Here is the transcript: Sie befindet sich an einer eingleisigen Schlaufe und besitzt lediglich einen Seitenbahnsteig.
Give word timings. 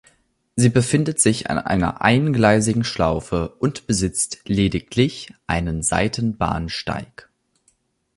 Sie 0.55 0.69
befindet 0.69 1.19
sich 1.19 1.51
an 1.51 1.59
einer 1.59 2.01
eingleisigen 2.01 2.83
Schlaufe 2.83 3.49
und 3.59 3.85
besitzt 3.85 4.41
lediglich 4.49 5.31
einen 5.45 5.83
Seitenbahnsteig. 5.83 7.29